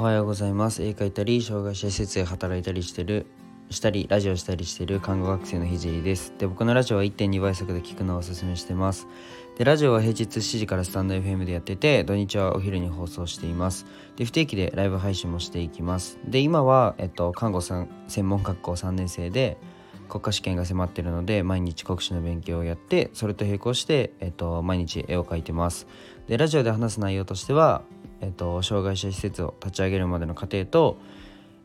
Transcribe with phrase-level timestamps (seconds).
[0.00, 0.84] おはようございます。
[0.84, 3.26] 絵描いたり障害者施設で働いたりしてる
[3.68, 6.32] したりラジオしたりしてる看護学生のひじりです。
[6.38, 9.08] で僕のラジオは1.2倍速で聞くのをおすすめしてます。
[9.56, 13.86] でラジオは平日7時からスタンド FM でやってて土日はお昼に放送しています。
[14.14, 16.20] で不定期でライブ配信もしていきます。
[16.24, 17.88] で今は、えっと、看護専
[18.20, 19.56] 門学校3年生で
[20.08, 25.88] 国家試験が迫ってるので毎日国試の勉強をやってそれと並行して、えっと、毎日絵を描いてます。
[26.28, 27.82] でラジオで話す内容としては、
[28.20, 30.98] えっと、障害者施設を立ち上げるまでの過程と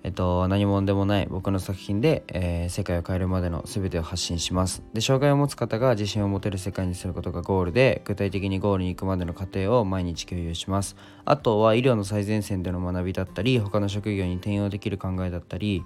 [0.03, 4.84] えっと、何者でもない僕の作品で、えー、世界を変えるまでの全てを発信します。
[4.93, 10.98] で、障害を持つ方が自信を持てる世界にすることがゴールで、具体的にゴールに行くまでの過程を毎日共有します。
[11.23, 15.85] あとは医療の最前線での学びだったり、他の職業に転用できる考えだったり、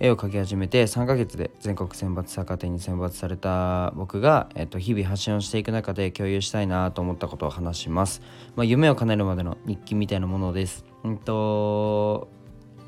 [0.00, 8.22] 絵を描き始めて3ヶ月で全国選抜作家展に選抜された僕が、えっと、日々発信をしていく中で共有したいなと思ったことを話します。
[8.56, 10.86] まあ、夢を叶えるまでの日記みたいなものです。
[11.04, 12.28] うんと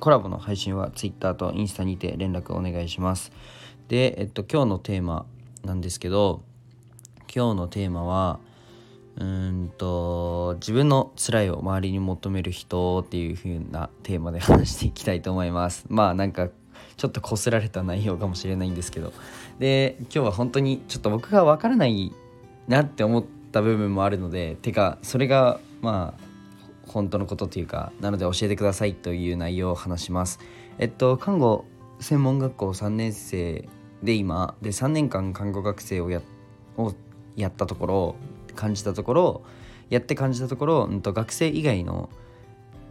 [0.01, 3.31] コラボの配信は Twitter とインスタにて連絡お願いします。
[3.89, 5.27] で、えっと、今日のテーマ
[5.65, 6.43] なんですけど
[7.35, 8.41] 今日のテーマは
[9.17, 16.49] うんと自分の辛いを周りに求める人っていう風なテーマで話していきたいと思いますまあなんか
[16.97, 19.13] ちょっとこすられた内容かもしれないんですけど。
[19.59, 22.13] で今日は本当にちょっと僕が分からない
[22.69, 26.23] なって思った部分もあるのでてかそれがまあ
[26.87, 30.41] 本当のことというかなので教えてくださいという内容を話します。
[30.79, 31.65] えっと看護
[32.01, 33.69] 専門学校3年生
[34.03, 36.21] で今で3年間看護学生をや
[36.77, 36.93] を
[37.37, 38.17] やったところ
[38.55, 39.43] 感じたところ
[39.93, 42.09] やって感じたところ、うんと、学生以外の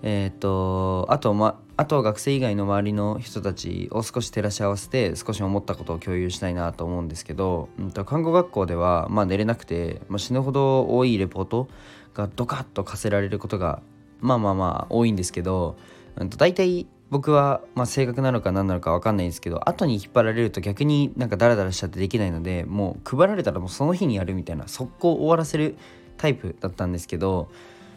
[0.04, 11.70] えー、っとあとまあと学生以外の周りの人たちを少し照らし合わせて少し思ったことを共有したいなと思うんですけど、うんと、看護学校では、まあ、寝れなくて、まあ、死ぬほど多いレポート
[12.14, 13.82] がドカッと課せられることが
[14.20, 15.76] まあまあまあ多いんですけど、
[16.18, 25.76] うん、と大体僕は、まあ、正確なのか何なのか分かんないんですけど後に引っ張られると逆になんかダラダラしちゃってできないのでもう配られたらもうその日にやるみたいな速攻終わらせる
[26.18, 27.50] タイプだったんですけど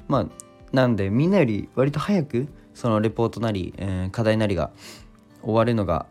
[0.09, 0.27] まあ
[0.73, 4.71] なんでみんなより割と早くそのレポートなり、えー、課題なりが
[5.43, 6.07] 終わるのが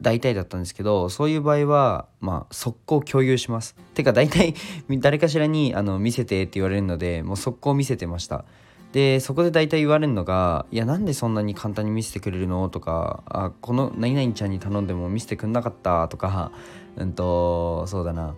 [0.00, 3.74] 大体だったんですけどそういう場合はまあ速攻共有します。
[3.94, 4.54] てか大体
[5.00, 8.44] 誰かしらにあの見せてって言われるのでもう速攻見せてました。
[8.92, 16.52] でそこで大体言われるのが「いやなんでそんなに簡単に見せてくれるの?」とか「あこの何々ちゃんに頼んでも見せてくんなかった」とか
[16.96, 18.34] うんとそうだな。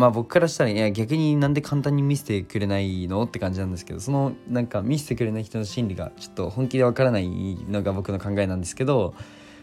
[0.00, 7.28] まあ僕からしたらいや逆になんで簡単に見せてくれないのって感じなんですけどそのなんか見せてくれない人の心理がちょっと本気でわからない
[7.68, 9.12] のが僕の考えなんですけど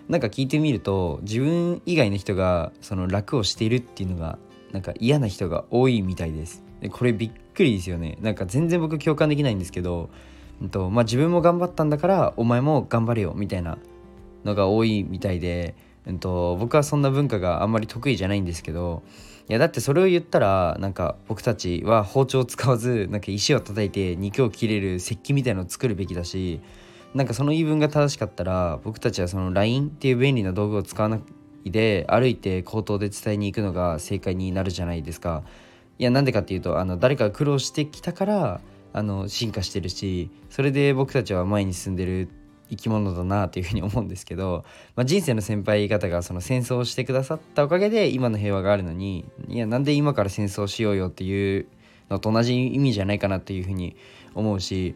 [0.07, 4.37] なんか聞いてみると自分以外の人がその楽をしているっていうのが
[4.73, 6.63] なんか嫌な人が多いみたいです。
[6.81, 8.19] でこれびっくりですよね。
[8.21, 10.11] なんか全然僕共感できないんですけど、
[10.61, 13.79] うんとまあ、自分も頑張ったんだからお前も頑張れよみたいな
[14.45, 15.75] のが多いみたいで、
[16.07, 19.03] うんと僕はそんな文化があんまり得意じゃないんですけど
[19.50, 26.62] いやだってそれを言ったらなんか僕たちは包丁を使わずなんか石を叩いて肉を切れる石器みたいのを作るべきだし
[27.13, 31.19] なんかその言い分が正しかったら僕たちはその LINE っていう便利な道具を使わな
[31.66, 35.44] いで歩いて口頭で伝えに行くのが正解になるじゃないですか。
[36.00, 38.62] いやなんでかっていうとあの誰かが苦労してきたから
[38.94, 42.29] あの進化してるしそれで僕たちは前に進んでる
[42.69, 51.67] 生き物だなというふうに思うんですけど、まあ、人生の先輩方がその戦争をしてくださったおかげで今の平和があるのにいやなんで今から戦争しようよっていう
[52.09, 53.95] のと同じ意味じゃないかなというふうに
[54.35, 54.95] 思うし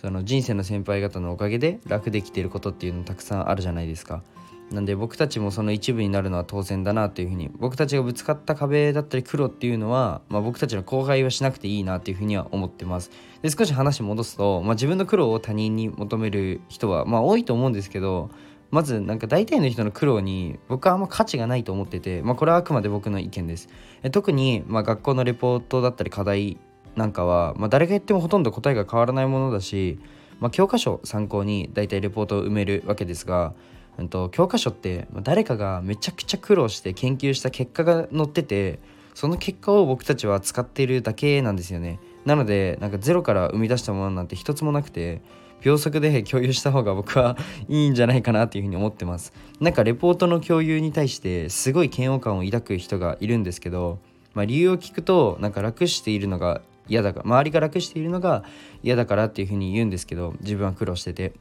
[0.00, 4.22] その人生の先輩方のおかげで楽できていることっていうのたくさんあるじゃないですか。
[4.70, 13.10] なんで僕たちもその一部になるのは当然だなっていうふうに僕たちがぶつかった壁だったり苦労っていうのは、まあ、僕たちの後輩はしなくていいなっていうふうには思ってます。
[13.42, 18.30] で少し話戻すと、まあ、自分の苦労を他人に求める人は、まあ、多いと思うんですけど
[18.70, 23.68] まずなんか大体の人の苦労に僕はあんま価値がないと思ってて、まあ、これはあくまで僕の意見です。
[24.12, 26.58] 特にまあ学校のレポートだったり課題
[26.94, 29.98] なんかは、まあ、誰が言ってもほとんど答えが変わらないものだし、
[30.38, 33.54] まあ、教科書参考に大体レポートを埋めるわけですが
[33.98, 38.78] うんと、教科書って誰かがめちゃくちゃ苦労して研究した結果が載ってて
[39.14, 42.00] その結果を僕たちは使っているだけなんですよね。
[42.24, 45.20] なのでなんかゼロから生み出したものなんて一つもなくて
[45.62, 47.36] 秒速で共有した方が僕は
[47.68, 49.32] いいんじゃないかなっていうふうに思ってます。
[49.60, 53.98] なんかレポートの共有に対してすごい嫌悪感を抱く人がいるんですけど、
[54.34, 58.42] まあ、理由を聞くとなんか楽しているのが嫌だから周りが楽しているのが
[58.82, 61.32] 嫌だからっていうふうに言うんですけど自分は苦労してて。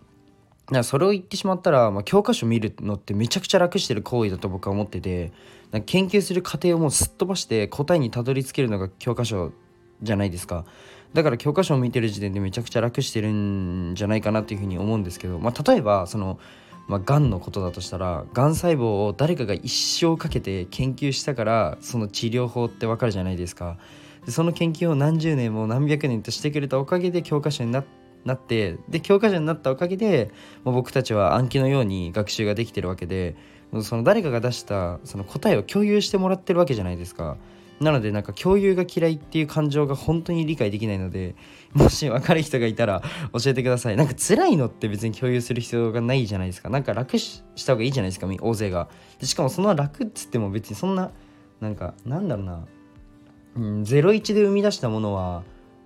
[0.70, 5.32] だからそれを言ってしまったら、まあ、教科書見るのってめちゃくちゃ楽してる行為だと僕は思ってて
[5.86, 9.52] 研究する過程をもうすっ飛ばして答えにたどり着けるのが教科書
[10.02, 10.66] じゃないですか。
[11.14, 16.40] だから教科書を見てる時点でめちゃくちゃ楽してるんじゃないかなっていうふうに思うんですけど、まあ、例えばその
[16.88, 23.78] まあ、がんのことだとしたらがん細胞を誰かが一生かけて研究したからその治療法ってわかるじゃないですか。
[24.26, 30.32] でその研究を何十年も何百年としてくれたおかげで教科書になってなってで教科書になったおかげで、
[30.64, 33.36] まあ、僕たちは暗記のように学習ができてるわけで
[33.82, 37.38] その誰かが出したその答えを共有してもらってるわけじゃないですか。
[37.80, 41.36] なのでなんか共有が嫌いっていう感情が本当に理解できないので
[41.72, 43.02] もし分かる人がいたら
[43.32, 43.96] 教えてください。
[43.96, 46.70] なんか辛いのって別に共有する必要がないじゃないですか。
[46.70, 48.90] なんか楽した方がいいじゃないですか大勢が。
[49.20, 51.12] でしかもその楽っつっても別にそんな
[51.62, 52.66] なんかなんだろうな、
[53.56, 55.44] うん、01で生み出したものは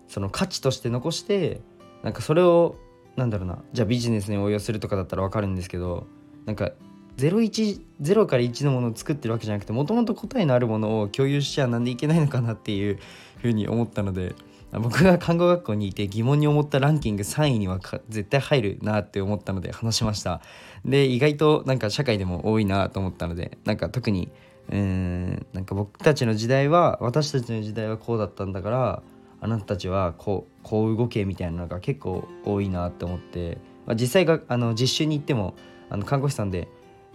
[0.07, 1.61] その価値として残して
[2.03, 2.75] なんかそれを
[3.15, 6.07] なんだろうなじゃあビジネスに応用するとかだったら分かるんですけど
[6.45, 6.71] なんか
[7.17, 12.99] 010から1のものを作ってるわけじゃなくてもともと答えのあるものを共有しちゃなんでいけないのかなっていう
[13.37, 14.35] ふうに思ったので
[14.71, 17.79] 僕が 看護学校にいて疑問に思ったランキング3位には
[18.09, 20.41] 絶対入るなって思ったので話しました。
[20.83, 24.29] で意外となんか社会でも多いなと思ったのでなんか特に
[24.71, 29.03] うんなんか僕たちの時代は私たちの時代はこうだったんだから
[29.43, 35.53] あなたたちはこうこう動けみたいなのが結構多いなって思って、まあ、実際があの実習に行っても
[35.89, 36.69] あの看護師さんで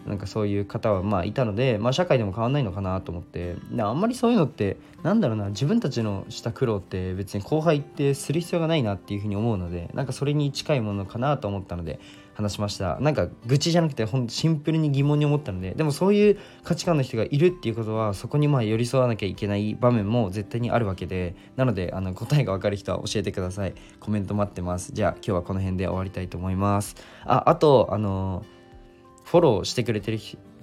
[0.06, 11.98] なんかそういう方はまあいたので、まあ、社会でも変わんないのかなと思ってであんまりそういうのってなんだろうな自分たちのした苦労って別に後輩ってする必要がないなっていうふうに思うのでなんかそれに近いものかなと思ったので
[12.38, 13.00] 話しました。
[13.00, 23.74] なんか愚痴じゃなくてほんシンプルに疑問に思ったのででもそういう価値観の人がいるっていうことはそこにまあ寄り添わなきゃいけない場面も絶対にあるわけでなのであの答えが分かる人は教えてください。
[23.98, 24.92] コメント待ってます。
[24.92, 26.94] じゃあ今日はこの辺で終わりたいと思います。
[27.24, 28.44] ああとあの
[29.24, 30.20] フォローしてくれてる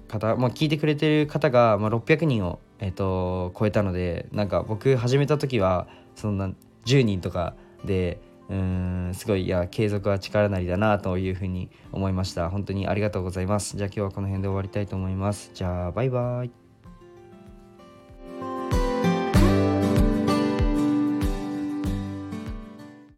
[0.08, 6.52] 方、まあ、聞いてくれてる方が、まあ、600人を、えーと、超えたのでなんか僕始めた時はそんな
[6.86, 8.20] 10人とかで
[8.50, 12.50] うんすごいいや継続は力なりだなというふうに思いました。
[12.50, 13.78] 本当にありがとうございます。
[13.78, 15.52] じゃあ今日はこの辺で終わりたいと思います。
[15.54, 16.65] じゃあバイバイ。